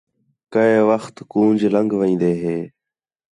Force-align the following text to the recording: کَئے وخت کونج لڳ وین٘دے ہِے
کَئے 0.53 0.77
وخت 0.89 1.15
کونج 1.31 1.59
لڳ 1.73 1.89
وین٘دے 1.99 2.31
ہِے 2.43 2.57